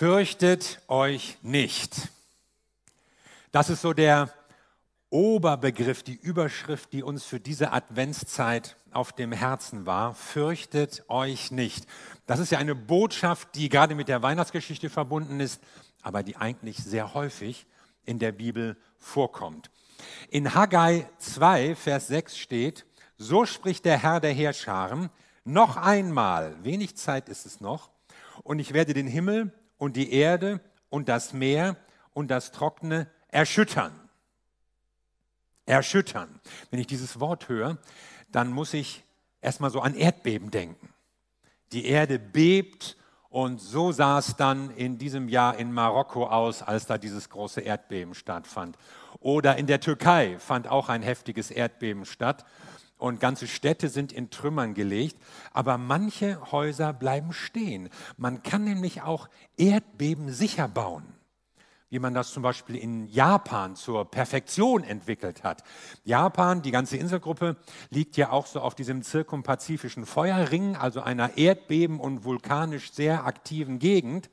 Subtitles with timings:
[0.00, 2.08] Fürchtet euch nicht.
[3.52, 4.32] Das ist so der
[5.10, 10.14] Oberbegriff, die Überschrift, die uns für diese Adventszeit auf dem Herzen war.
[10.14, 11.86] Fürchtet euch nicht.
[12.24, 15.60] Das ist ja eine Botschaft, die gerade mit der Weihnachtsgeschichte verbunden ist,
[16.00, 17.66] aber die eigentlich sehr häufig
[18.06, 19.70] in der Bibel vorkommt.
[20.30, 22.86] In Haggai 2, Vers 6 steht,
[23.18, 25.10] so spricht der Herr der Heerscharen,
[25.44, 27.90] noch einmal, wenig Zeit ist es noch,
[28.42, 31.74] und ich werde den Himmel und die Erde und das Meer
[32.12, 33.92] und das Trockene erschüttern.
[35.64, 36.40] Erschüttern.
[36.70, 37.78] Wenn ich dieses Wort höre,
[38.30, 39.02] dann muss ich
[39.40, 40.92] erstmal so an Erdbeben denken.
[41.72, 42.98] Die Erde bebt
[43.30, 47.62] und so sah es dann in diesem Jahr in Marokko aus, als da dieses große
[47.62, 48.76] Erdbeben stattfand.
[49.18, 52.44] Oder in der Türkei fand auch ein heftiges Erdbeben statt
[53.00, 55.16] und ganze Städte sind in Trümmern gelegt,
[55.52, 57.88] aber manche Häuser bleiben stehen.
[58.16, 61.04] Man kann nämlich auch Erdbeben sicher bauen,
[61.88, 65.64] wie man das zum Beispiel in Japan zur Perfektion entwickelt hat.
[66.04, 67.56] Japan, die ganze Inselgruppe,
[67.90, 73.78] liegt ja auch so auf diesem zirkumpazifischen Feuerring, also einer erdbeben- und vulkanisch sehr aktiven
[73.78, 74.30] Gegend.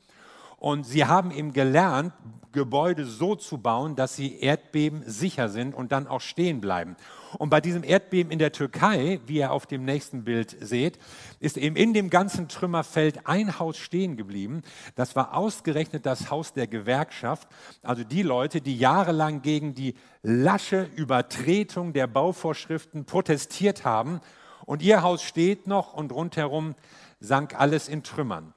[0.58, 2.14] Und sie haben eben gelernt,
[2.52, 6.96] Gebäude so zu bauen, dass sie Erdbeben sicher sind und dann auch stehen bleiben.
[7.38, 10.98] Und bei diesem Erdbeben in der Türkei, wie ihr auf dem nächsten Bild seht,
[11.40, 14.64] ist eben in dem ganzen Trümmerfeld ein Haus stehen geblieben.
[14.96, 17.48] Das war ausgerechnet das Haus der Gewerkschaft,
[17.84, 24.22] also die Leute, die jahrelang gegen die lasche Übertretung der Bauvorschriften protestiert haben.
[24.66, 26.74] Und ihr Haus steht noch und rundherum
[27.20, 28.54] sank alles in Trümmern.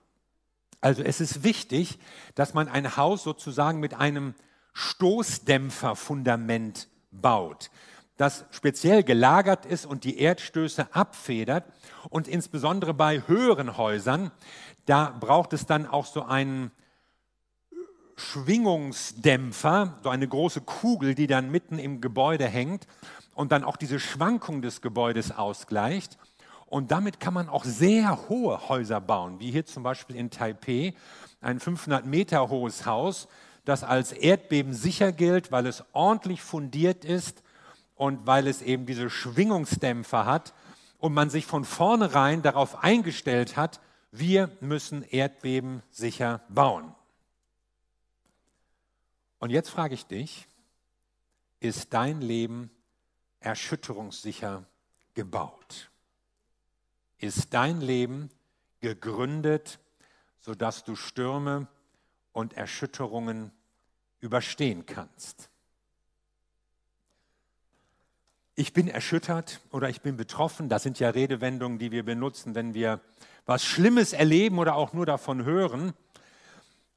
[0.81, 1.99] Also es ist wichtig,
[2.35, 4.35] dass man ein Haus sozusagen mit einem
[4.73, 7.71] Stoßdämpferfundament baut,
[8.17, 11.65] das speziell gelagert ist und die Erdstöße abfedert.
[12.11, 14.31] Und insbesondere bei höheren Häusern,
[14.85, 16.71] da braucht es dann auch so einen
[18.17, 22.87] Schwingungsdämpfer, so eine große Kugel, die dann mitten im Gebäude hängt
[23.35, 26.19] und dann auch diese Schwankung des Gebäudes ausgleicht.
[26.71, 30.95] Und damit kann man auch sehr hohe Häuser bauen, wie hier zum Beispiel in Taipei,
[31.41, 33.27] ein 500 Meter hohes Haus,
[33.65, 37.43] das als Erdbeben sicher gilt, weil es ordentlich fundiert ist
[37.97, 40.55] und weil es eben diese Schwingungsdämpfer hat
[40.99, 43.81] und man sich von vornherein darauf eingestellt hat,
[44.13, 46.95] wir müssen Erdbeben sicher bauen.
[49.41, 50.47] Und jetzt frage ich dich,
[51.59, 52.71] ist dein Leben
[53.41, 54.65] erschütterungssicher
[55.15, 55.90] gebaut?
[57.21, 58.31] Ist dein Leben
[58.81, 59.79] gegründet,
[60.41, 61.69] sodass du Stürme
[62.33, 63.53] und Erschütterungen
[64.21, 65.51] überstehen kannst.
[68.55, 72.75] Ich bin erschüttert oder ich bin betroffen, das sind ja Redewendungen, die wir benutzen, wenn
[72.75, 73.01] wir
[73.47, 75.95] was Schlimmes erleben oder auch nur davon hören.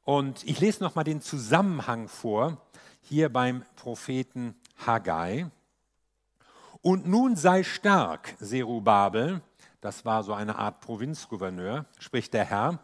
[0.03, 2.61] Und ich lese nochmal den Zusammenhang vor,
[3.01, 5.49] hier beim Propheten Haggai.
[6.81, 9.41] Und nun sei stark, Serubabel,
[9.83, 12.79] das war so eine Art Provinzgouverneur, spricht der Herr,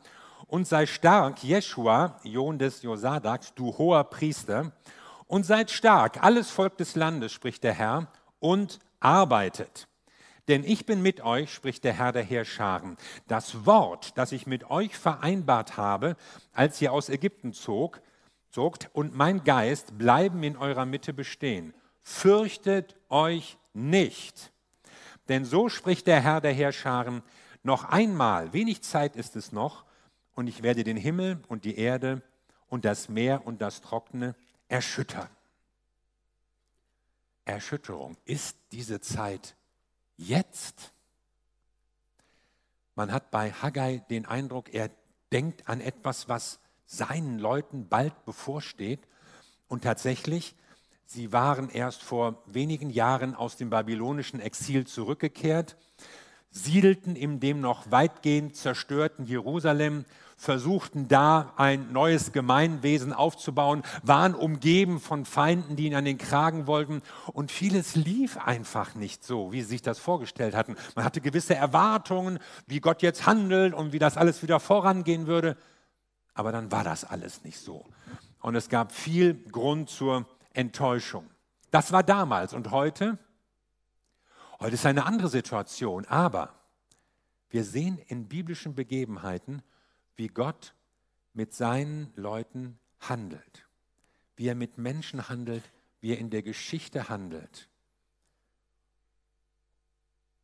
[0.48, 4.74] und sei stark, Jeschua, Sohn des Josadaks, du hoher Priester,
[5.28, 8.08] und seid stark, alles Volk des Landes, spricht der Herr,
[8.40, 9.88] und arbeitet.
[10.50, 12.98] Denn ich bin mit euch, spricht der Herr der Heerscharen.
[13.28, 16.18] Das Wort, das ich mit euch vereinbart habe,
[16.54, 18.02] als ihr aus Ägypten zog,
[18.50, 21.74] zogt, und mein Geist bleiben in eurer Mitte bestehen.
[22.02, 24.52] Fürchtet euch nicht.
[25.30, 27.24] Denn so spricht der Herr der Heerscharen,
[27.64, 29.86] noch einmal, wenig Zeit ist es noch,
[30.36, 32.22] und ich werde den Himmel und die Erde
[32.68, 34.36] und das Meer und das Trockene
[34.68, 35.30] erschüttern.
[37.46, 38.16] Erschütterung.
[38.26, 39.56] Ist diese Zeit
[40.18, 40.94] jetzt?
[42.96, 44.90] Man hat bei Haggai den Eindruck, er
[45.32, 49.00] denkt an etwas, was seinen Leuten bald bevorsteht.
[49.68, 50.56] Und tatsächlich,
[51.12, 55.76] Sie waren erst vor wenigen Jahren aus dem babylonischen Exil zurückgekehrt,
[56.52, 60.06] siedelten in dem noch weitgehend zerstörten Jerusalem,
[60.38, 66.68] versuchten da ein neues Gemeinwesen aufzubauen, waren umgeben von Feinden, die ihn an den Kragen
[66.68, 67.02] wollten
[67.34, 70.76] und vieles lief einfach nicht so, wie sie sich das vorgestellt hatten.
[70.94, 72.38] Man hatte gewisse Erwartungen,
[72.68, 75.58] wie Gott jetzt handelt und wie das alles wieder vorangehen würde,
[76.36, 77.84] aber dann war das alles nicht so.
[78.42, 81.30] Und es gab viel Grund zur Enttäuschung.
[81.72, 83.18] Das war damals und heute?
[84.60, 86.54] Heute ist eine andere Situation, aber
[87.50, 89.62] wir sehen in biblischen Begebenheiten,
[90.16, 90.74] wie Gott
[91.34, 93.68] mit seinen Leuten handelt,
[94.36, 95.64] wie er mit Menschen handelt,
[96.02, 97.70] wie er in der Geschichte handelt.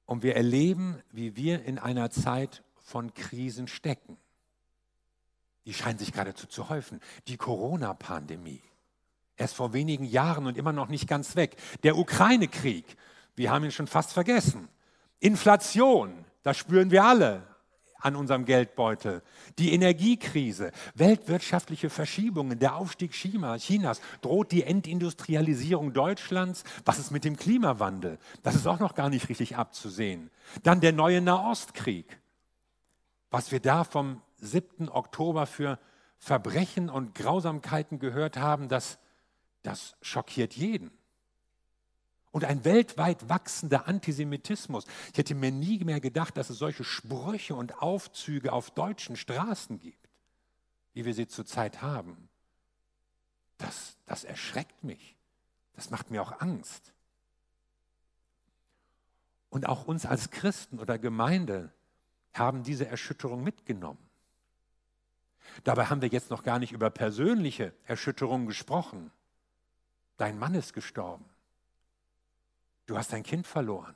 [0.05, 4.17] Und wir erleben, wie wir in einer Zeit von Krisen stecken.
[5.65, 7.01] die scheinen sich geradezu zu häufen.
[7.27, 8.61] Die Corona-Pandemie.
[9.37, 11.57] Erst vor wenigen Jahren und immer noch nicht ganz weg.
[11.83, 12.85] Der Ukraine-Krieg.
[13.35, 14.69] Wir haben ihn schon fast vergessen.
[15.19, 16.25] Inflation.
[16.43, 17.43] Das spüren wir alle
[18.05, 19.23] an unserem Geldbeutel.
[19.57, 26.63] Die Energiekrise, weltwirtschaftliche Verschiebungen, der Aufstieg Chinas, droht die Entindustrialisierung Deutschlands.
[26.85, 28.19] Was ist mit dem Klimawandel?
[28.43, 30.29] Das ist auch noch gar nicht richtig abzusehen.
[30.61, 32.19] Dann der neue Nahostkrieg.
[33.31, 34.87] Was wir da vom 7.
[34.89, 35.79] Oktober für
[36.19, 38.99] Verbrechen und Grausamkeiten gehört haben, das,
[39.65, 40.91] das schockiert jeden
[42.35, 44.85] und ein weltweit wachsender Antisemitismus.
[45.13, 49.79] Ich hätte mir nie mehr gedacht, dass es solche Sprüche und Aufzüge auf deutschen Straßen
[49.79, 50.09] gibt,
[50.91, 52.27] wie wir sie zurzeit haben.
[53.57, 55.15] Das, das erschreckt mich.
[55.75, 56.91] Das macht mir auch Angst.
[59.49, 61.71] Und auch uns als Christen oder Gemeinde
[62.33, 64.09] haben diese Erschütterung mitgenommen.
[65.63, 69.09] Dabei haben wir jetzt noch gar nicht über persönliche Erschütterungen gesprochen.
[70.17, 71.25] Dein Mann ist gestorben.
[72.85, 73.95] Du hast dein Kind verloren.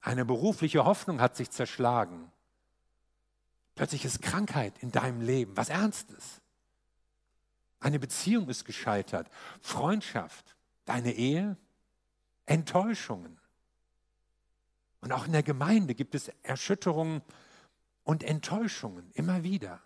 [0.00, 2.30] Eine berufliche Hoffnung hat sich zerschlagen.
[3.74, 6.40] Plötzlich ist Krankheit in deinem Leben, was Ernstes.
[7.78, 9.30] Eine Beziehung ist gescheitert,
[9.60, 11.56] Freundschaft, deine Ehe,
[12.46, 13.38] Enttäuschungen.
[15.00, 17.22] Und auch in der Gemeinde gibt es Erschütterungen
[18.04, 19.80] und Enttäuschungen immer wieder.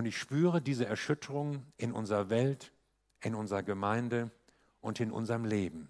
[0.00, 2.72] Und ich spüre diese Erschütterung in unserer Welt
[3.20, 4.30] in unserer Gemeinde
[4.80, 5.88] und in unserem Leben.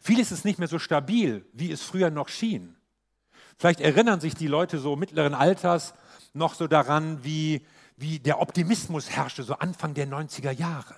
[0.00, 2.74] Vieles ist nicht mehr so stabil, wie es früher noch schien.
[3.58, 5.92] Vielleicht erinnern sich die Leute so mittleren Alters
[6.32, 7.60] noch so daran, wie,
[7.98, 10.96] wie der Optimismus herrschte, so Anfang der 90er Jahre.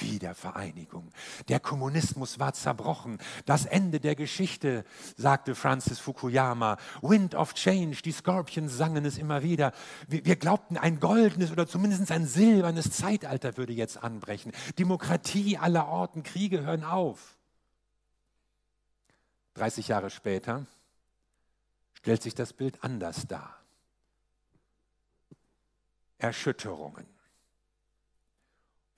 [0.00, 1.10] Wiedervereinigung.
[1.48, 3.18] Der Kommunismus war zerbrochen.
[3.46, 4.84] Das Ende der Geschichte,
[5.16, 6.76] sagte Francis Fukuyama.
[7.02, 9.72] Wind of Change, die Scorpions sangen es immer wieder.
[10.08, 14.52] Wir, wir glaubten, ein goldenes oder zumindest ein silbernes Zeitalter würde jetzt anbrechen.
[14.78, 17.36] Demokratie aller Orten, Kriege hören auf.
[19.54, 20.66] 30 Jahre später
[21.92, 23.56] stellt sich das Bild anders dar.
[26.18, 27.06] Erschütterungen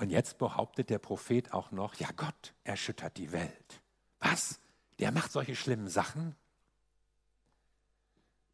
[0.02, 3.80] und jetzt behauptet der Prophet auch noch, ja Gott erschüttert die Welt.
[4.18, 4.58] Was?
[4.98, 6.34] Der macht solche schlimmen Sachen?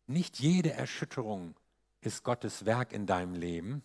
[0.06, 1.55] Nicht jede Erschütterung
[2.03, 3.83] ist Gottes Werk in deinem Leben,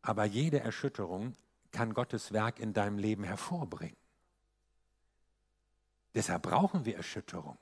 [0.00, 1.36] aber jede Erschütterung
[1.72, 3.98] kann Gottes Werk in deinem Leben hervorbringen.
[6.14, 7.58] Deshalb brauchen wir Erschütterung,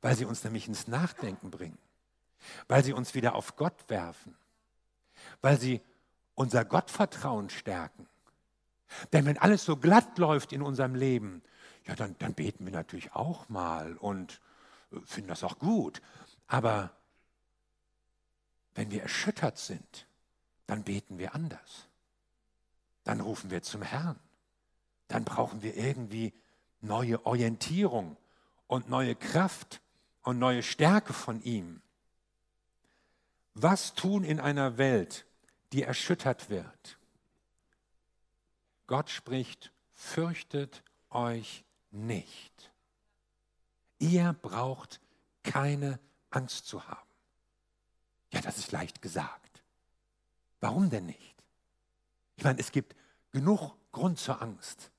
[0.00, 1.78] weil sie uns nämlich ins Nachdenken bringen,
[2.66, 4.34] weil sie uns wieder auf Gott werfen,
[5.42, 5.82] weil sie
[6.38, 8.06] unser Gottvertrauen stärken.
[9.12, 11.42] Denn wenn alles so glatt läuft in unserem Leben,
[11.84, 14.40] ja, dann, dann beten wir natürlich auch mal und
[14.92, 16.00] äh, finden das auch gut.
[16.46, 16.92] Aber
[18.74, 20.06] wenn wir erschüttert sind,
[20.66, 21.88] dann beten wir anders.
[23.02, 24.18] Dann rufen wir zum Herrn.
[25.08, 26.32] Dann brauchen wir irgendwie
[26.80, 28.16] neue Orientierung
[28.68, 29.80] und neue Kraft
[30.22, 31.82] und neue Stärke von ihm.
[33.54, 35.26] Was tun in einer Welt,
[35.72, 36.98] die erschüttert wird.
[38.86, 42.70] Gott spricht, fürchtet euch nicht.
[43.98, 45.00] Ihr braucht
[45.42, 45.98] keine
[46.30, 47.08] Angst zu haben.
[48.32, 49.62] Ja, das ist leicht gesagt.
[50.60, 51.34] Warum denn nicht?
[52.36, 52.94] Ich meine, es gibt
[53.32, 54.90] genug Grund zur Angst.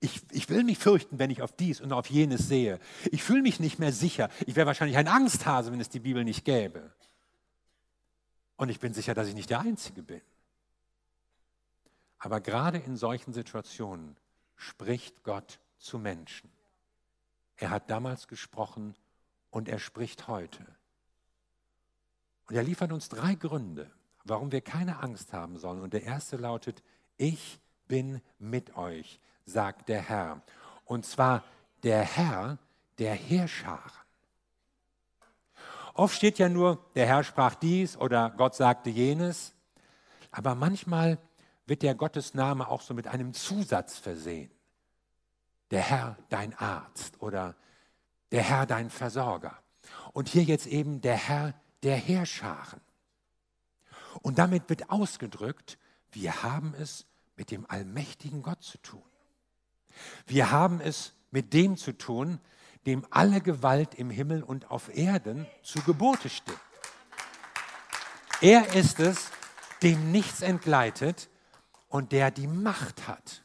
[0.00, 2.80] Ich, ich, will mich fürchten, wenn ich auf dies und auf jenes sehe.
[3.12, 4.30] Ich fühle mich nicht mehr sicher.
[4.46, 6.92] Ich wäre wahrscheinlich ein Angsthase, wenn es die Bibel nicht gäbe.
[8.62, 10.20] Und ich bin sicher, dass ich nicht der Einzige bin.
[12.20, 14.16] Aber gerade in solchen Situationen
[14.54, 16.48] spricht Gott zu Menschen.
[17.56, 18.94] Er hat damals gesprochen
[19.50, 20.64] und er spricht heute.
[22.46, 23.90] Und er liefert uns drei Gründe,
[24.22, 25.82] warum wir keine Angst haben sollen.
[25.82, 26.84] Und der erste lautet,
[27.16, 30.40] ich bin mit euch, sagt der Herr.
[30.84, 31.42] Und zwar
[31.82, 32.58] der Herr
[32.98, 34.01] der Heerscharen.
[35.94, 39.54] Oft steht ja nur, der Herr sprach dies oder Gott sagte jenes.
[40.30, 41.18] Aber manchmal
[41.66, 44.50] wird der Gottesname auch so mit einem Zusatz versehen.
[45.70, 47.54] Der Herr dein Arzt oder
[48.30, 49.58] der Herr dein Versorger.
[50.12, 52.80] Und hier jetzt eben der Herr der Heerscharen.
[54.22, 55.78] Und damit wird ausgedrückt,
[56.10, 57.06] wir haben es
[57.36, 59.02] mit dem allmächtigen Gott zu tun.
[60.26, 62.38] Wir haben es mit dem zu tun,
[62.86, 66.58] dem alle Gewalt im Himmel und auf Erden zu Gebote steht.
[68.40, 69.30] Er ist es,
[69.82, 71.28] dem nichts entgleitet
[71.88, 73.42] und der die Macht hat.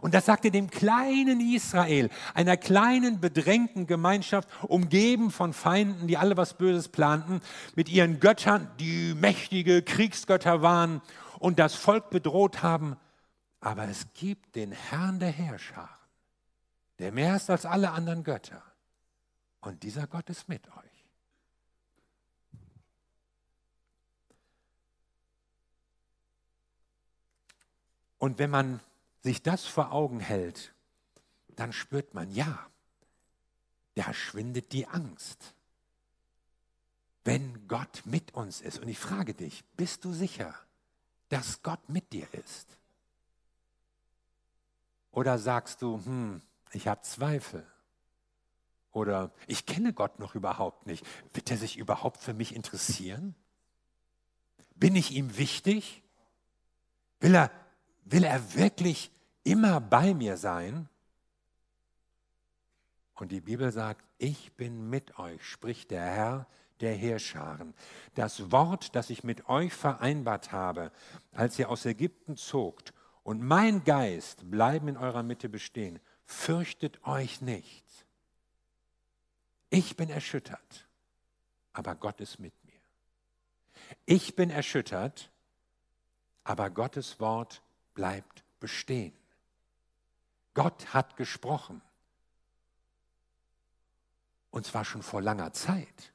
[0.00, 6.36] Und das sagte dem kleinen Israel, einer kleinen, bedrängten Gemeinschaft, umgeben von Feinden, die alle
[6.36, 7.40] was Böses planten,
[7.74, 11.02] mit ihren Göttern, die mächtige Kriegsgötter waren
[11.38, 12.96] und das Volk bedroht haben.
[13.60, 15.88] Aber es gibt den Herrn der Herrscher,
[16.98, 18.62] der mehr ist als alle anderen Götter.
[19.60, 20.92] Und dieser Gott ist mit euch.
[28.18, 28.80] Und wenn man
[29.22, 30.72] sich das vor Augen hält,
[31.56, 32.66] dann spürt man, ja,
[33.94, 35.54] da schwindet die Angst.
[37.24, 38.78] Wenn Gott mit uns ist.
[38.78, 40.54] Und ich frage dich, bist du sicher,
[41.28, 42.78] dass Gott mit dir ist?
[45.10, 47.66] Oder sagst du, hm, ich habe Zweifel?
[48.92, 51.04] Oder ich kenne Gott noch überhaupt nicht.
[51.32, 53.34] Wird er sich überhaupt für mich interessieren?
[54.74, 56.02] Bin ich ihm wichtig?
[57.20, 57.50] Will er
[58.04, 59.10] Will er wirklich
[59.44, 60.88] immer bei mir sein?
[63.14, 66.46] Und die Bibel sagt, ich bin mit euch, spricht der Herr
[66.80, 67.74] der Heerscharen.
[68.14, 70.90] Das Wort, das ich mit euch vereinbart habe,
[71.32, 77.40] als ihr aus Ägypten zogt, und mein Geist bleiben in eurer Mitte bestehen, fürchtet euch
[77.40, 77.84] nicht.
[79.70, 80.86] Ich bin erschüttert,
[81.72, 82.72] aber Gott ist mit mir.
[84.04, 85.30] Ich bin erschüttert,
[86.44, 87.62] aber Gottes Wort
[87.94, 89.16] bleibt bestehen.
[90.54, 91.80] Gott hat gesprochen.
[94.50, 96.12] Und zwar schon vor langer Zeit.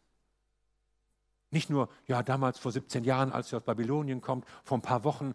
[1.49, 5.03] Nicht nur, ja, damals vor 17 Jahren, als ihr aus Babylonien kommt, vor ein paar
[5.03, 5.33] Wochen.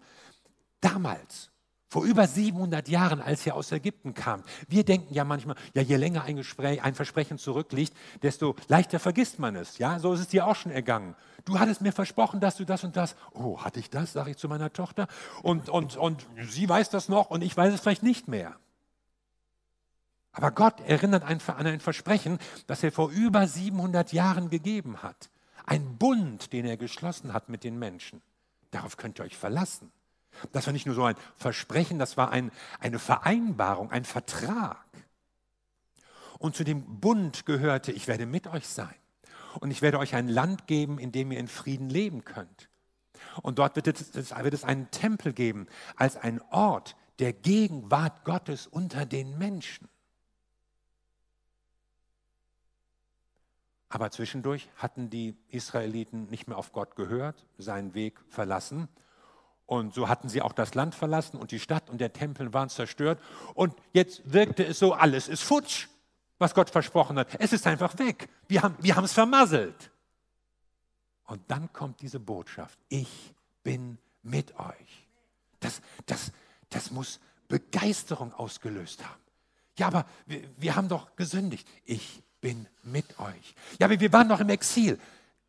[0.80, 1.50] Damals,
[1.92, 4.46] vor über 700 Jahren, als ihr aus Ägypten kamt.
[4.66, 9.38] Wir denken ja manchmal, ja, je länger ein, Gespräch, ein Versprechen zurückliegt, desto leichter vergisst
[9.38, 9.76] man es.
[9.76, 11.14] Ja, so ist es dir auch schon ergangen.
[11.44, 13.14] Du hattest mir versprochen, dass du das und das.
[13.34, 15.06] Oh, hatte ich das, sage ich zu meiner Tochter.
[15.42, 18.56] Und, und, und sie weiß das noch und ich weiß es vielleicht nicht mehr.
[20.32, 25.28] Aber Gott erinnert an ein Versprechen, das er vor über 700 Jahren gegeben hat.
[25.66, 28.22] Ein Bund, den er geschlossen hat mit den Menschen.
[28.70, 29.92] Darauf könnt ihr euch verlassen.
[30.52, 34.84] Das war nicht nur so ein Versprechen, das war ein, eine Vereinbarung, ein Vertrag.
[36.38, 38.94] Und zu dem Bund gehörte, ich werde mit euch sein.
[39.60, 42.68] Und ich werde euch ein Land geben, in dem ihr in Frieden leben könnt.
[43.42, 48.66] Und dort wird es, wird es einen Tempel geben, als ein Ort der Gegenwart Gottes
[48.66, 49.88] unter den Menschen.
[53.88, 58.88] Aber zwischendurch hatten die Israeliten nicht mehr auf Gott gehört, seinen Weg verlassen
[59.72, 62.68] und so hatten sie auch das Land verlassen und die Stadt und der Tempel waren
[62.68, 63.18] zerstört.
[63.54, 65.88] Und jetzt wirkte es so, alles ist futsch,
[66.36, 67.28] was Gott versprochen hat.
[67.38, 68.28] Es ist einfach weg.
[68.48, 69.90] Wir haben wir es vermasselt.
[71.24, 75.08] Und dann kommt diese Botschaft, ich bin mit euch.
[75.60, 76.32] Das, das,
[76.68, 79.22] das muss Begeisterung ausgelöst haben.
[79.78, 81.66] Ja, aber wir, wir haben doch gesündigt.
[81.86, 83.54] Ich bin mit euch.
[83.80, 85.00] Ja, aber wir waren doch im Exil.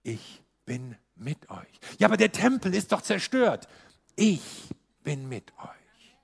[0.01, 1.79] Ich bin mit euch.
[1.99, 3.67] Ja, aber der Tempel ist doch zerstört
[4.15, 4.69] ich
[5.03, 6.17] bin mit euch.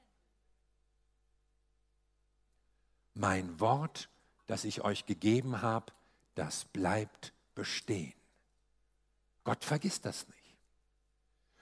[3.14, 4.10] Mein Wort,
[4.48, 5.92] das ich euch gegeben habe,
[6.36, 8.14] das bleibt bestehen.
[9.44, 10.40] Gott vergisst das nicht.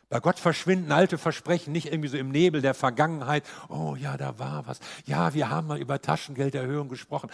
[0.10, 3.44] Bei Gott verschwinden alte Versprechen nicht irgendwie so im Nebel der Vergangenheit.
[3.68, 4.80] Oh ja, da war was.
[5.06, 7.30] Ja, wir haben mal über Taschengelderhöhung gesprochen.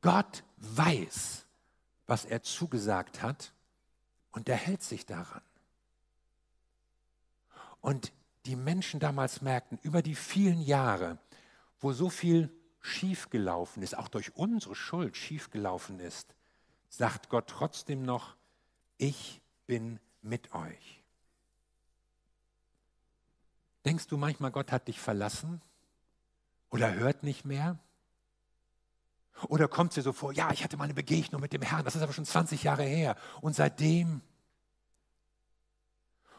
[0.00, 1.44] Gott weiß,
[2.06, 3.52] was er zugesagt hat
[4.32, 5.42] und er hält sich daran.
[7.82, 8.12] Und
[8.46, 11.18] die Menschen damals merkten, über die vielen Jahre,
[11.78, 16.34] wo so viel schiefgelaufen ist, auch durch unsere Schuld schiefgelaufen ist,
[16.88, 18.36] sagt Gott trotzdem noch,
[18.98, 21.02] ich bin mit euch.
[23.84, 25.60] Denkst du manchmal, Gott hat dich verlassen
[26.70, 27.78] oder hört nicht mehr?
[29.48, 31.96] Oder kommt dir so vor, ja, ich hatte mal eine Begegnung mit dem Herrn, das
[31.96, 34.20] ist aber schon 20 Jahre her und seitdem.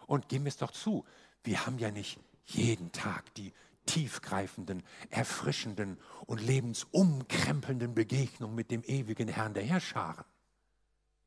[0.05, 1.05] Und geben wir es doch zu,
[1.43, 3.53] wir haben ja nicht jeden Tag die
[3.85, 10.25] tiefgreifenden, erfrischenden und lebensumkrempelnden Begegnungen mit dem ewigen Herrn der Herrscharen.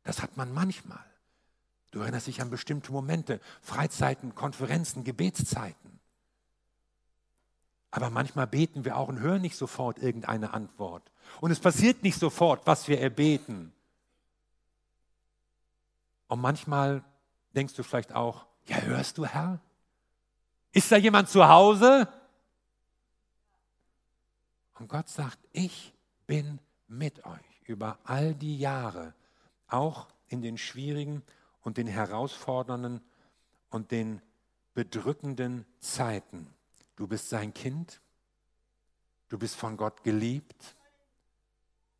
[0.04, 1.04] Das hat man manchmal.
[1.90, 5.98] Du erinnerst dich an bestimmte Momente, Freizeiten, Konferenzen, Gebetszeiten.
[7.90, 11.10] Aber manchmal beten wir auch und hören nicht sofort irgendeine Antwort.
[11.40, 13.72] Und es passiert nicht sofort, was wir erbeten.
[16.28, 17.04] Und manchmal
[17.54, 19.60] denkst du vielleicht auch, ja, hörst du, Herr?
[20.76, 22.06] Ist da jemand zu Hause?
[24.74, 25.94] Und Gott sagt, ich
[26.26, 29.14] bin mit euch über all die Jahre,
[29.68, 31.22] auch in den schwierigen
[31.62, 33.00] und den herausfordernden
[33.70, 34.20] und den
[34.74, 36.52] bedrückenden Zeiten.
[36.96, 38.02] Du bist sein Kind,
[39.28, 40.76] Du bist von Gott geliebt.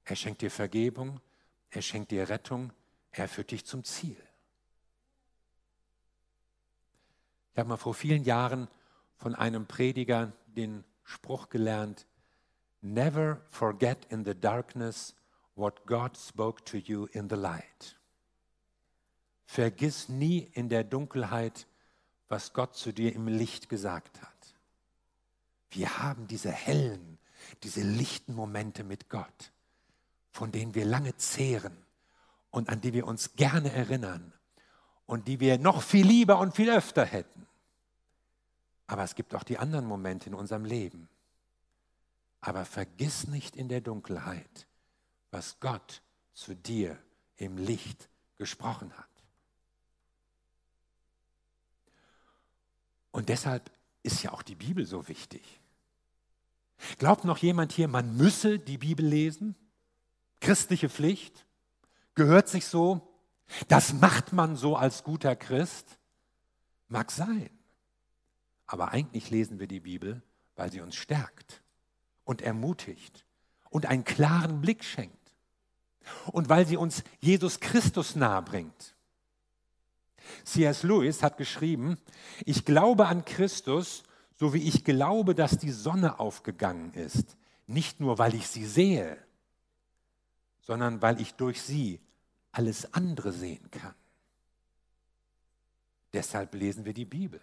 [0.04, 1.21] Er schenkt dir Vergebung.
[1.71, 2.73] Er schenkt dir Rettung.
[3.11, 4.16] Er führt dich zum Ziel.
[7.56, 8.68] Ich habe mal vor vielen Jahren
[9.16, 12.06] von einem Prediger den Spruch gelernt,
[12.82, 15.14] Never forget in the darkness
[15.54, 17.98] what God spoke to you in the light.
[19.46, 21.66] Vergiss nie in der Dunkelheit,
[22.28, 24.54] was Gott zu dir im Licht gesagt hat.
[25.70, 27.16] Wir haben diese hellen,
[27.62, 29.50] diese lichten Momente mit Gott,
[30.30, 31.86] von denen wir lange zehren
[32.50, 34.34] und an die wir uns gerne erinnern
[35.06, 37.46] und die wir noch viel lieber und viel öfter hätten.
[38.86, 41.08] Aber es gibt auch die anderen Momente in unserem Leben.
[42.40, 44.66] Aber vergiss nicht in der Dunkelheit,
[45.30, 46.02] was Gott
[46.34, 46.98] zu dir
[47.36, 49.08] im Licht gesprochen hat.
[53.10, 53.70] Und deshalb
[54.02, 55.60] ist ja auch die Bibel so wichtig.
[56.98, 59.56] Glaubt noch jemand hier, man müsse die Bibel lesen?
[60.40, 61.46] Christliche Pflicht?
[62.14, 63.15] Gehört sich so?
[63.68, 65.98] Das macht man so als guter Christ?
[66.88, 67.50] Mag sein.
[68.66, 70.22] Aber eigentlich lesen wir die Bibel,
[70.56, 71.62] weil sie uns stärkt
[72.24, 73.24] und ermutigt
[73.70, 75.14] und einen klaren Blick schenkt.
[76.26, 78.94] Und weil sie uns Jesus Christus nahebringt.
[80.44, 80.82] C.S.
[80.82, 81.98] Lewis hat geschrieben,
[82.44, 84.02] ich glaube an Christus,
[84.34, 87.36] so wie ich glaube, dass die Sonne aufgegangen ist,
[87.66, 89.18] nicht nur weil ich sie sehe,
[90.60, 92.00] sondern weil ich durch sie
[92.56, 93.94] alles andere sehen kann.
[96.14, 97.40] Deshalb lesen wir die Bibel.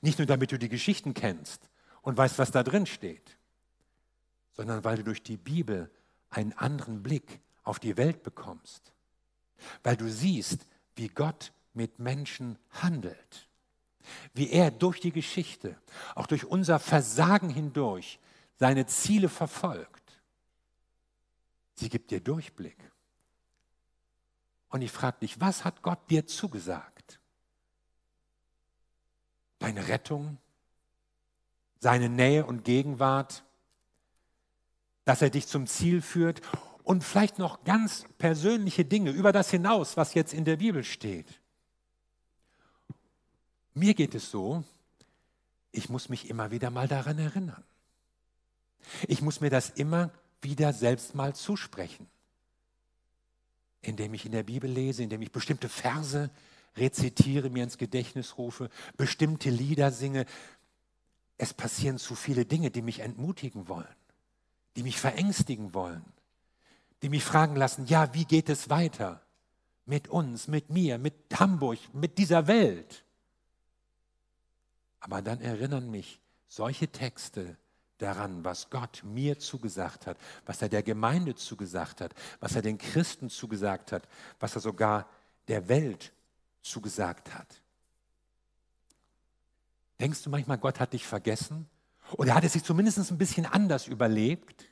[0.00, 1.68] Nicht nur damit du die Geschichten kennst
[2.00, 3.36] und weißt, was da drin steht,
[4.52, 5.90] sondern weil du durch die Bibel
[6.30, 8.94] einen anderen Blick auf die Welt bekommst,
[9.82, 13.48] weil du siehst, wie Gott mit Menschen handelt,
[14.32, 15.76] wie er durch die Geschichte,
[16.14, 18.18] auch durch unser Versagen hindurch,
[18.56, 20.22] seine Ziele verfolgt.
[21.74, 22.78] Sie gibt dir Durchblick.
[24.74, 27.20] Und ich frage dich, was hat Gott dir zugesagt?
[29.60, 30.38] Deine Rettung,
[31.78, 33.44] seine Nähe und Gegenwart,
[35.04, 36.42] dass er dich zum Ziel führt
[36.82, 41.40] und vielleicht noch ganz persönliche Dinge über das hinaus, was jetzt in der Bibel steht.
[43.74, 44.64] Mir geht es so,
[45.70, 47.62] ich muss mich immer wieder mal daran erinnern.
[49.06, 50.10] Ich muss mir das immer
[50.42, 52.08] wieder selbst mal zusprechen,
[53.86, 56.30] indem ich in der Bibel lese, indem ich bestimmte Verse
[56.76, 60.26] rezitiere, mir ins Gedächtnis rufe, bestimmte Lieder singe.
[61.38, 63.86] Es passieren zu viele Dinge, die mich entmutigen wollen,
[64.76, 66.04] die mich verängstigen wollen
[67.04, 69.20] die mich fragen lassen, ja, wie geht es weiter
[69.84, 73.04] mit uns, mit mir, mit Hamburg, mit dieser Welt?
[75.00, 76.18] Aber dann erinnern mich
[76.48, 77.58] solche Texte
[77.98, 82.78] daran, was Gott mir zugesagt hat, was er der Gemeinde zugesagt hat, was er den
[82.78, 84.08] Christen zugesagt hat,
[84.40, 85.08] was er sogar
[85.48, 86.12] der Welt
[86.62, 87.60] zugesagt hat.
[90.00, 91.68] Denkst du manchmal, Gott hat dich vergessen?
[92.12, 94.66] Oder hat er sich zumindest ein bisschen anders überlebt?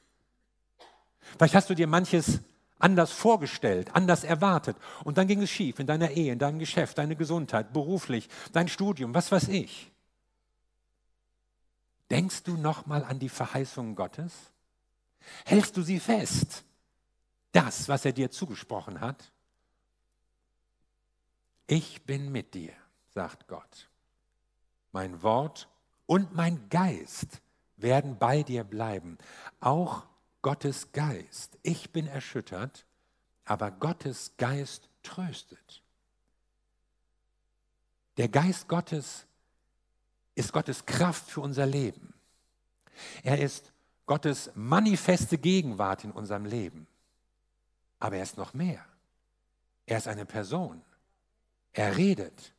[1.38, 2.40] Vielleicht hast du dir manches
[2.78, 6.98] anders vorgestellt, anders erwartet und dann ging es schief in deiner Ehe, in deinem Geschäft,
[6.98, 9.91] deine Gesundheit, beruflich, dein Studium, was weiß ich.
[12.12, 14.34] Denkst du nochmal an die Verheißungen Gottes?
[15.46, 16.62] Hältst du sie fest?
[17.52, 19.32] Das, was er dir zugesprochen hat?
[21.66, 22.74] Ich bin mit dir,
[23.14, 23.88] sagt Gott.
[24.92, 25.70] Mein Wort
[26.04, 27.40] und mein Geist
[27.78, 29.16] werden bei dir bleiben,
[29.60, 30.04] auch
[30.42, 31.56] Gottes Geist.
[31.62, 32.84] Ich bin erschüttert,
[33.46, 35.82] aber Gottes Geist tröstet.
[38.18, 39.26] Der Geist Gottes
[40.34, 42.14] ist Gottes Kraft für unser Leben.
[43.22, 43.72] Er ist
[44.06, 46.86] Gottes manifeste Gegenwart in unserem Leben.
[47.98, 48.84] Aber er ist noch mehr.
[49.86, 50.82] Er ist eine Person.
[51.72, 52.52] Er redet.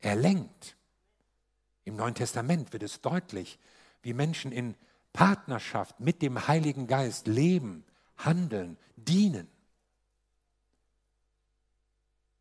[0.00, 0.76] Er lenkt.
[1.84, 3.58] Im Neuen Testament wird es deutlich,
[4.02, 4.74] wie Menschen in
[5.12, 7.84] Partnerschaft mit dem Heiligen Geist leben,
[8.16, 9.48] handeln, dienen.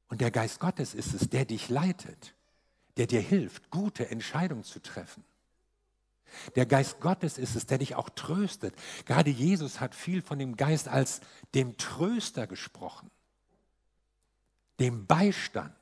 [0.07, 2.35] Und der Geist Gottes ist es, der dich leitet,
[2.97, 5.23] der dir hilft, gute Entscheidungen zu treffen.
[6.55, 8.75] Der Geist Gottes ist es, der dich auch tröstet.
[9.05, 11.21] Gerade Jesus hat viel von dem Geist als
[11.53, 13.11] dem Tröster gesprochen,
[14.79, 15.75] dem Beistand,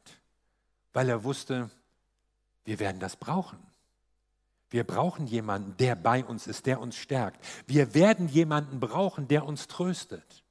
[0.94, 1.70] weil er wusste,
[2.66, 3.60] wir werden das brauchen.
[4.70, 7.46] Wir brauchen jemanden, der bei uns ist, der uns stärkt.
[7.68, 10.44] Wir werden jemanden brauchen, der uns tröstet.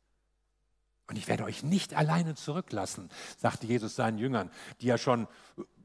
[1.07, 5.27] Und ich werde euch nicht alleine zurücklassen, sagte Jesus seinen Jüngern, die ja schon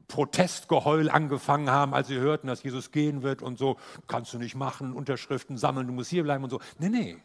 [0.08, 4.54] Protestgeheul angefangen haben, als sie hörten, dass Jesus gehen wird und so, kannst du nicht
[4.54, 6.60] machen, Unterschriften sammeln, du musst hier bleiben und so.
[6.78, 7.22] Nee, nee.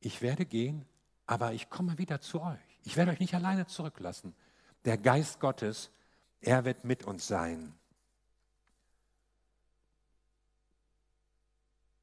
[0.00, 0.86] Ich werde gehen,
[1.26, 2.58] aber ich komme wieder zu euch.
[2.84, 4.34] Ich werde euch nicht alleine zurücklassen.
[4.84, 5.90] Der Geist Gottes,
[6.40, 7.74] er wird mit uns sein.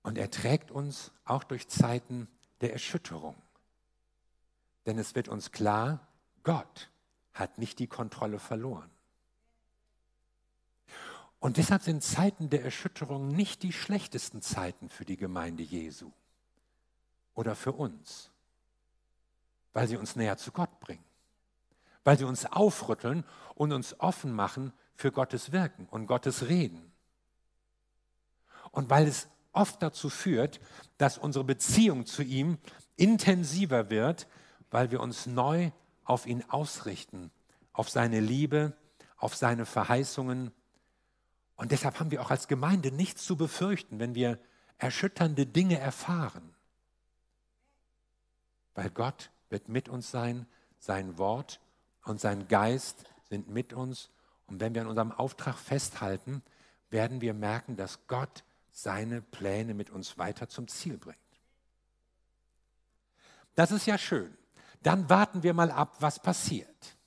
[0.02, 2.28] Und er trägt uns auch durch Zeiten
[2.60, 3.36] der Erschütterung.
[4.86, 6.06] Denn es wird uns klar,
[6.43, 6.89] Gott
[7.34, 8.89] hat nicht die Kontrolle verloren.
[11.39, 16.12] Und deshalb sind Zeiten der Erschütterung nicht die schlechtesten Zeiten für die Gemeinde Jesu
[17.34, 18.32] oder für uns,
[19.74, 21.04] weil sie uns näher zu Gott bringen,
[22.06, 26.93] weil sie uns aufrütteln und uns offen machen für Gottes Wirken und Gottes Reden.
[28.72, 30.62] Und weil es oft dazu führt,
[30.98, 32.58] dass unsere Beziehung zu ihm
[32.96, 34.28] intensiver wird,
[34.72, 35.72] weil wir uns neu
[36.03, 37.31] auf ihn ausrichten,
[37.71, 38.75] auf seine Liebe,
[39.17, 40.51] auf seine Verheißungen.
[41.55, 44.39] Und deshalb haben wir auch als Gemeinde nichts zu befürchten, wenn wir
[44.77, 46.53] erschütternde Dinge erfahren.
[48.75, 50.47] Weil Gott wird mit uns sein,
[50.79, 51.61] sein Wort
[52.03, 54.09] und sein Geist sind mit uns.
[54.47, 56.41] Und wenn wir an unserem Auftrag festhalten,
[56.89, 61.17] werden wir merken, dass Gott seine Pläne mit uns weiter zum Ziel bringt.
[63.55, 64.35] Das ist ja schön.
[64.84, 66.98] Dann warten wir mal ab, was passiert.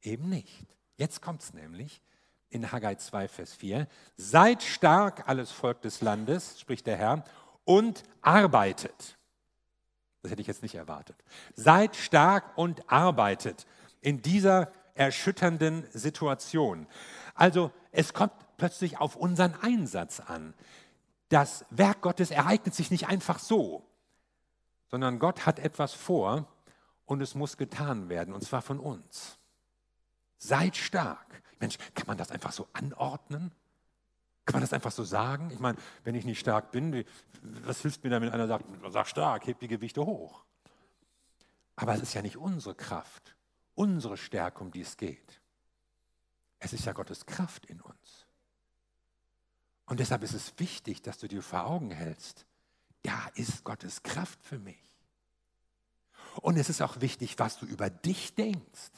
[0.00, 0.66] Eben nicht.
[0.96, 2.00] Jetzt kommt es nämlich
[2.48, 3.86] in Haggai 2, Vers 4.
[4.16, 7.24] Seid stark, alles Volk des Landes, spricht der Herr,
[7.64, 9.18] und arbeitet.
[10.22, 11.16] Das hätte ich jetzt nicht erwartet.
[11.54, 13.66] Seid stark und arbeitet
[14.00, 16.86] in dieser erschütternden Situation.
[17.34, 20.54] Also es kommt plötzlich auf unseren Einsatz an
[21.32, 23.82] das Werk Gottes ereignet sich nicht einfach so,
[24.88, 26.46] sondern Gott hat etwas vor
[27.12, 29.38] und es muss getan werden, und zwar von uns.
[30.38, 31.42] Seid stark.
[31.60, 33.52] Mensch, kann man das einfach so anordnen?
[34.46, 35.50] Kann man das einfach so sagen?
[35.50, 37.04] Ich meine, wenn ich nicht stark bin,
[37.42, 40.42] was hilft mir dann, wenn einer sagt, sag stark, heb die Gewichte hoch?
[41.76, 43.36] Aber es ist ja nicht unsere Kraft,
[43.74, 45.40] unsere Stärke, um die es geht.
[46.60, 48.26] Es ist ja Gottes Kraft in uns.
[49.84, 52.46] Und deshalb ist es wichtig, dass du dir vor Augen hältst,
[53.02, 54.91] da ist Gottes Kraft für mich.
[56.40, 58.90] Und es ist auch wichtig, was du über dich denkst.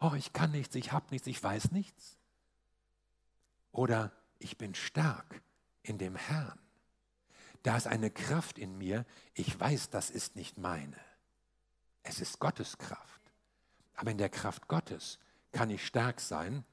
[0.00, 2.18] Oh, ich kann nichts, ich habe nichts, ich weiß nichts.
[3.70, 5.42] Oder ich bin stark
[5.82, 6.58] in dem Herrn.
[7.62, 10.98] Da ist eine Kraft in mir, ich weiß, das ist nicht meine.
[12.02, 13.20] Es ist Gottes Kraft.
[13.94, 15.18] Aber in der Kraft Gottes
[15.52, 16.64] kann ich stark sein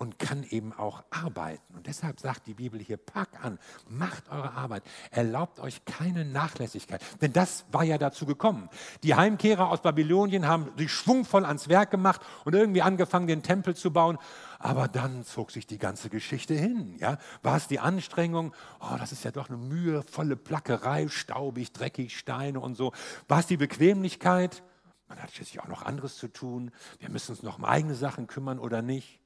[0.00, 1.74] und kann eben auch arbeiten.
[1.74, 7.02] Und deshalb sagt die Bibel hier, pack an, macht eure Arbeit, erlaubt euch keine Nachlässigkeit.
[7.20, 8.70] Denn das war ja dazu gekommen.
[9.02, 13.76] Die Heimkehrer aus Babylonien haben sich schwungvoll ans Werk gemacht und irgendwie angefangen, den Tempel
[13.76, 14.16] zu bauen.
[14.58, 16.96] Aber dann zog sich die ganze Geschichte hin.
[16.98, 17.18] Ja?
[17.42, 18.54] War es die Anstrengung?
[18.80, 22.92] Oh, das ist ja doch eine mühevolle Plackerei, staubig, dreckig, Steine und so.
[23.28, 24.62] War es die Bequemlichkeit?
[25.08, 26.70] Man hat schließlich auch noch anderes zu tun.
[27.00, 29.19] Wir müssen uns noch um eigene Sachen kümmern oder nicht.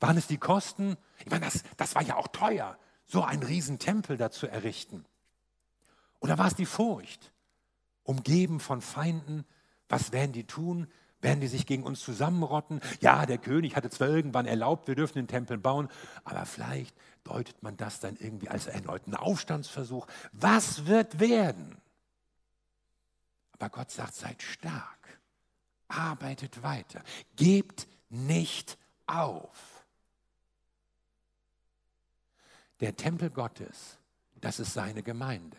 [0.00, 0.96] Waren es die Kosten?
[1.20, 5.04] Ich meine, das, das war ja auch teuer, so einen Riesentempel da zu errichten.
[6.20, 7.32] Oder war es die Furcht?
[8.02, 9.44] Umgeben von Feinden,
[9.88, 10.88] was werden die tun?
[11.20, 12.80] Werden die sich gegen uns zusammenrotten?
[13.00, 15.88] Ja, der König hatte zwar irgendwann erlaubt, wir dürfen den Tempel bauen,
[16.24, 20.06] aber vielleicht deutet man das dann irgendwie als erneuten Aufstandsversuch.
[20.32, 21.80] Was wird werden?
[23.52, 25.20] Aber Gott sagt, seid stark,
[25.88, 27.02] arbeitet weiter,
[27.36, 29.75] gebt nicht auf.
[32.80, 33.98] Der Tempel Gottes,
[34.40, 35.56] das ist seine Gemeinde.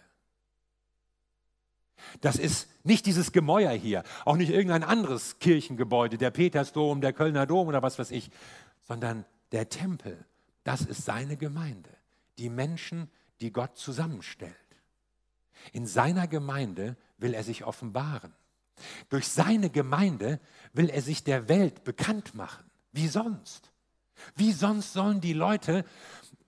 [2.21, 7.45] Das ist nicht dieses Gemäuer hier, auch nicht irgendein anderes Kirchengebäude, der Petersdom, der Kölner
[7.45, 8.29] Dom oder was weiß ich,
[8.87, 10.23] sondern der Tempel,
[10.63, 11.89] das ist seine Gemeinde,
[12.37, 13.09] die Menschen,
[13.41, 14.55] die Gott zusammenstellt.
[15.73, 18.33] In seiner Gemeinde will er sich offenbaren.
[19.09, 20.39] Durch seine Gemeinde
[20.73, 22.63] will er sich der Welt bekannt machen.
[22.91, 23.71] Wie sonst?
[24.35, 25.83] Wie sonst sollen die Leute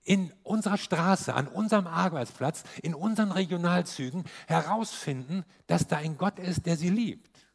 [0.03, 6.65] in unserer Straße, an unserem Arbeitsplatz, in unseren Regionalzügen herausfinden, dass da ein Gott ist,
[6.65, 7.47] der sie liebt.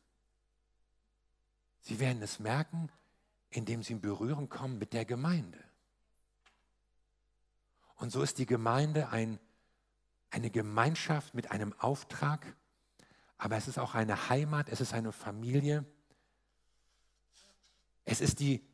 [1.80, 2.90] Sie werden es merken,
[3.50, 5.58] indem sie in Berührung kommen mit der Gemeinde.
[7.96, 9.38] Und so ist die Gemeinde ein,
[10.30, 12.56] eine Gemeinschaft mit einem Auftrag,
[13.38, 15.84] aber es ist auch eine Heimat, es ist eine Familie.
[18.04, 18.66] Es ist die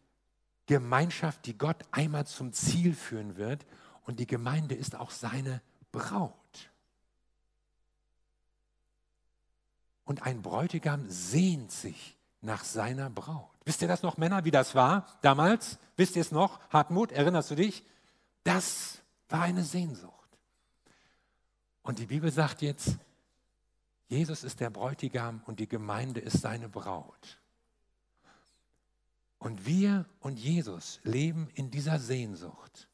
[0.71, 3.67] Gemeinschaft, die Gott einmal zum Ziel führen wird.
[4.05, 6.33] Und die Gemeinde ist auch seine Braut.
[10.05, 13.51] Und ein Bräutigam sehnt sich nach seiner Braut.
[13.65, 15.81] Wisst ihr das noch, Männer, wie das war damals?
[15.97, 16.61] Wisst ihr es noch?
[16.71, 17.85] Hartmut, erinnerst du dich?
[18.45, 20.15] Das war eine Sehnsucht.
[21.83, 22.97] Und die Bibel sagt jetzt,
[24.07, 27.40] Jesus ist der Bräutigam und die Gemeinde ist seine Braut.
[29.41, 32.89] Und wir und Jesus leben in dieser Sehnsucht,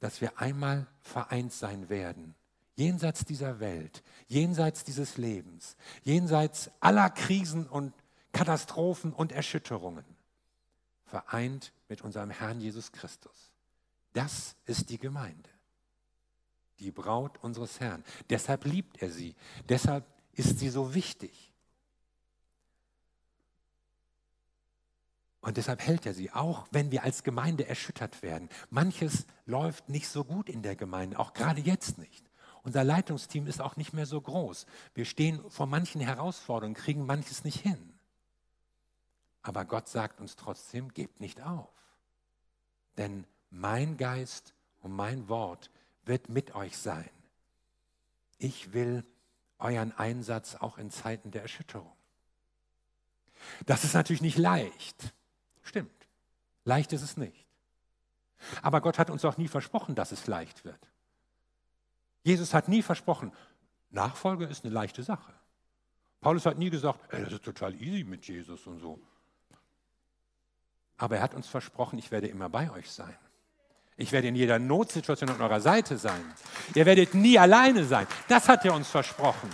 [0.00, 2.34] dass wir einmal vereint sein werden,
[2.76, 7.94] jenseits dieser Welt, jenseits dieses Lebens, jenseits aller Krisen und
[8.32, 10.04] Katastrophen und Erschütterungen,
[11.06, 13.50] vereint mit unserem Herrn Jesus Christus.
[14.12, 15.48] Das ist die Gemeinde,
[16.80, 18.04] die Braut unseres Herrn.
[18.28, 19.34] Deshalb liebt er sie,
[19.70, 20.04] deshalb
[20.34, 21.51] ist sie so wichtig.
[25.42, 28.48] Und deshalb hält er sie, auch wenn wir als Gemeinde erschüttert werden.
[28.70, 32.30] Manches läuft nicht so gut in der Gemeinde, auch gerade jetzt nicht.
[32.62, 34.66] Unser Leitungsteam ist auch nicht mehr so groß.
[34.94, 37.92] Wir stehen vor manchen Herausforderungen, kriegen manches nicht hin.
[39.42, 41.74] Aber Gott sagt uns trotzdem, gebt nicht auf.
[42.96, 45.72] Denn mein Geist und mein Wort
[46.04, 47.10] wird mit euch sein.
[48.38, 49.04] Ich will
[49.58, 51.92] euren Einsatz auch in Zeiten der Erschütterung.
[53.66, 55.12] Das ist natürlich nicht leicht.
[55.62, 55.90] Stimmt.
[56.64, 57.46] Leicht ist es nicht.
[58.62, 60.78] Aber Gott hat uns auch nie versprochen, dass es leicht wird.
[62.24, 63.32] Jesus hat nie versprochen,
[63.90, 65.32] Nachfolge ist eine leichte Sache.
[66.20, 69.00] Paulus hat nie gesagt, ey, das ist total easy mit Jesus und so.
[70.96, 73.16] Aber er hat uns versprochen, ich werde immer bei euch sein.
[73.96, 76.22] Ich werde in jeder Notsituation an eurer Seite sein.
[76.74, 78.06] Ihr werdet nie alleine sein.
[78.28, 79.50] Das hat er uns versprochen.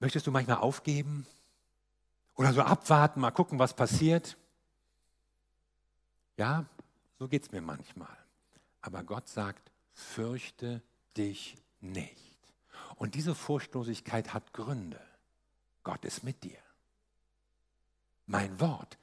[0.00, 1.26] Möchtest du manchmal aufgeben?
[2.34, 4.36] Oder so abwarten, mal gucken, was passiert?
[6.38, 6.64] Ja,
[7.18, 8.16] so geht es mir manchmal.
[8.80, 10.82] Aber Gott sagt, fürchte
[11.16, 12.38] dich nicht.
[12.96, 15.00] Und diese Furchtlosigkeit hat Gründe.
[15.82, 16.58] Gott ist mit dir.
[18.24, 18.96] Mein Wort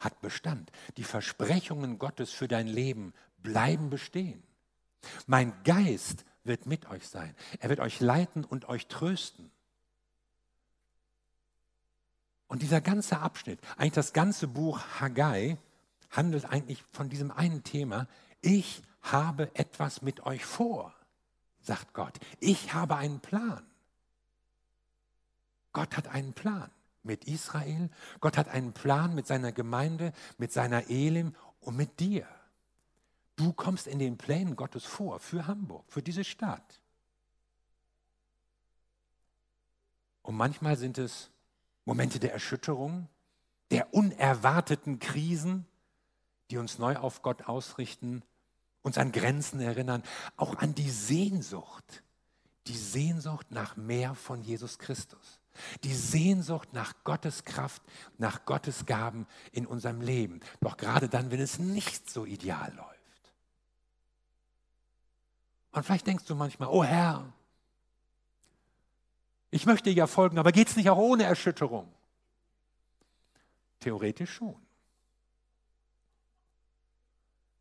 [0.00, 0.72] hat Bestand.
[0.96, 4.42] Die Versprechungen Gottes für dein Leben bleiben bestehen.
[5.26, 7.36] Mein Geist wird mit euch sein.
[7.60, 9.51] Er wird euch leiten und euch trösten.
[12.52, 15.56] Und dieser ganze Abschnitt, eigentlich das ganze Buch Haggai,
[16.10, 18.06] handelt eigentlich von diesem einen Thema.
[18.42, 20.94] Ich habe etwas mit euch vor,
[21.62, 22.20] sagt Gott.
[22.40, 23.64] Ich habe einen Plan.
[25.72, 26.70] Gott hat einen Plan
[27.02, 27.88] mit Israel.
[28.20, 32.28] Gott hat einen Plan mit seiner Gemeinde, mit seiner Elim und mit dir.
[33.36, 36.82] Du kommst in den Plänen Gottes vor für Hamburg, für diese Stadt.
[40.20, 41.30] Und manchmal sind es
[41.84, 43.08] Momente der Erschütterung,
[43.70, 45.66] der unerwarteten Krisen,
[46.50, 48.22] die uns neu auf Gott ausrichten,
[48.82, 50.02] uns an Grenzen erinnern,
[50.36, 52.02] auch an die Sehnsucht,
[52.66, 55.40] die Sehnsucht nach mehr von Jesus Christus,
[55.84, 57.82] die Sehnsucht nach Gottes Kraft,
[58.18, 60.40] nach Gottes Gaben in unserem Leben.
[60.60, 63.34] Doch gerade dann, wenn es nicht so ideal läuft.
[65.72, 67.32] Und vielleicht denkst du manchmal, oh Herr,
[69.52, 71.92] ich möchte ja folgen, aber geht es nicht auch ohne Erschütterung?
[73.80, 74.56] Theoretisch schon.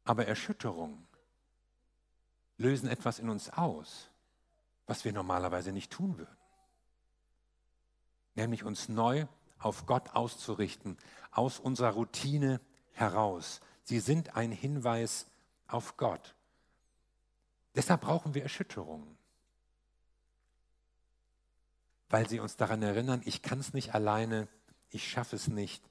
[0.05, 1.05] Aber Erschütterungen
[2.57, 4.09] lösen etwas in uns aus,
[4.87, 6.37] was wir normalerweise nicht tun würden.
[8.35, 9.27] Nämlich uns neu
[9.59, 10.97] auf Gott auszurichten,
[11.29, 12.61] aus unserer Routine
[12.93, 13.59] heraus.
[13.83, 15.27] Sie sind ein Hinweis
[15.67, 16.35] auf Gott.
[17.75, 19.17] Deshalb brauchen wir Erschütterungen
[22.11, 24.47] weil sie uns daran erinnern, ich kann es nicht alleine,
[24.89, 25.81] ich schaffe es nicht,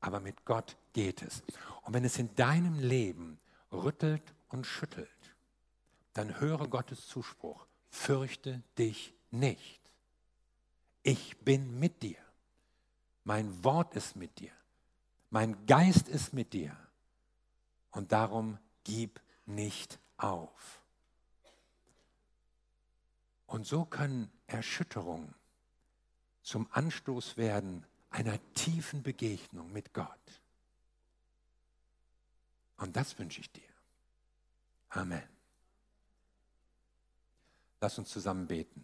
[0.00, 1.42] aber mit Gott geht es.
[1.82, 3.38] Und wenn es in deinem Leben
[3.72, 5.08] rüttelt und schüttelt,
[6.14, 9.80] dann höre Gottes Zuspruch, fürchte dich nicht.
[11.04, 12.18] Ich bin mit dir.
[13.22, 14.52] Mein Wort ist mit dir.
[15.30, 16.76] Mein Geist ist mit dir.
[17.92, 20.82] Und darum gib nicht auf.
[23.46, 25.34] Und so können Erschütterungen
[26.48, 30.40] zum Anstoß werden einer tiefen Begegnung mit Gott.
[32.78, 33.68] Und das wünsche ich dir.
[34.88, 35.28] Amen.
[37.82, 38.82] Lass uns zusammen beten.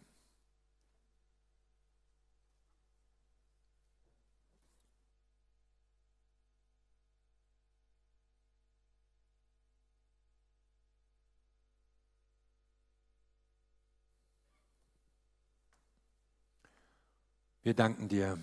[17.65, 18.39] Wir danken dir,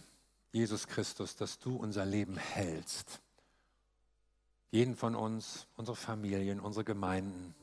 [0.52, 3.22] Jesus Christus, dass du unser Leben hältst.
[4.72, 7.54] Jeden von uns, unsere Familien, unsere Gemeinden.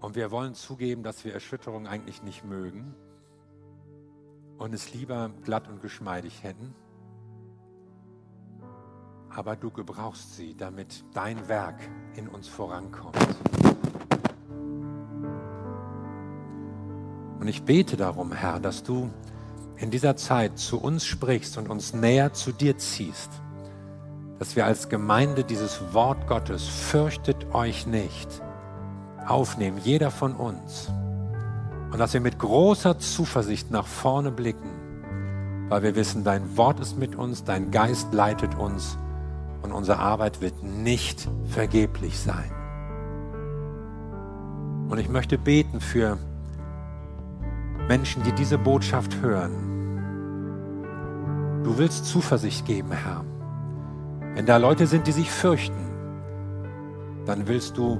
[0.00, 2.92] Und wir wollen zugeben, dass wir Erschütterung eigentlich nicht mögen
[4.56, 6.74] und es lieber glatt und geschmeidig hätten.
[9.28, 13.16] Aber du gebrauchst sie, damit dein Werk in uns vorankommt.
[17.38, 19.10] Und ich bete darum, Herr, dass du
[19.76, 23.30] in dieser Zeit zu uns sprichst und uns näher zu dir ziehst,
[24.38, 28.28] dass wir als Gemeinde dieses Wort Gottes, fürchtet euch nicht,
[29.26, 30.90] aufnehmen, jeder von uns.
[31.92, 34.70] Und dass wir mit großer Zuversicht nach vorne blicken,
[35.68, 38.96] weil wir wissen, dein Wort ist mit uns, dein Geist leitet uns
[39.62, 42.50] und unsere Arbeit wird nicht vergeblich sein.
[44.88, 46.18] Und ich möchte beten für
[47.88, 49.64] Menschen, die diese Botschaft hören.
[51.64, 53.24] Du willst Zuversicht geben, Herr.
[54.34, 55.88] Wenn da Leute sind, die sich fürchten,
[57.24, 57.98] dann willst du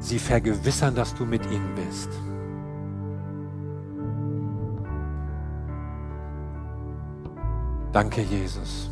[0.00, 2.10] sie vergewissern, dass du mit ihnen bist.
[7.92, 8.90] Danke, Jesus.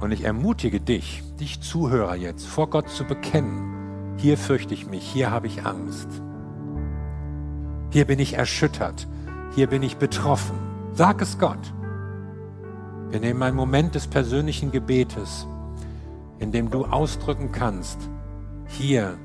[0.00, 3.69] Und ich ermutige dich, dich Zuhörer jetzt, vor Gott zu bekennen.
[4.20, 6.08] Hier fürchte ich mich, hier habe ich Angst.
[7.88, 9.08] Hier bin ich erschüttert,
[9.54, 10.58] hier bin ich betroffen.
[10.92, 11.72] Sag es Gott.
[13.08, 15.46] Wir nehmen einen Moment des persönlichen Gebetes,
[16.38, 17.98] in dem du ausdrücken kannst,
[18.66, 19.16] hier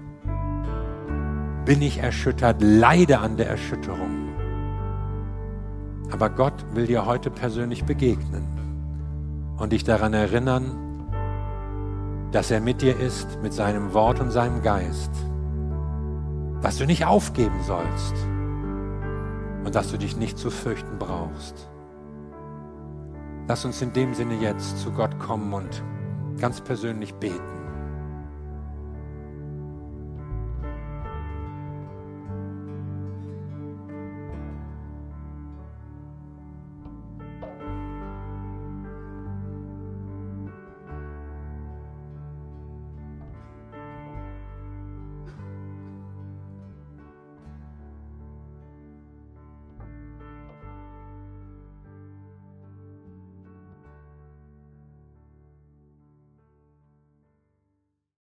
[1.66, 4.30] bin ich erschüttert, leide an der Erschütterung.
[6.10, 8.46] Aber Gott will dir heute persönlich begegnen
[9.58, 10.85] und dich daran erinnern,
[12.36, 15.10] dass er mit dir ist, mit seinem Wort und seinem Geist.
[16.62, 18.14] Dass du nicht aufgeben sollst
[19.64, 21.70] und dass du dich nicht zu fürchten brauchst.
[23.48, 25.82] Lass uns in dem Sinne jetzt zu Gott kommen und
[26.38, 27.55] ganz persönlich beten.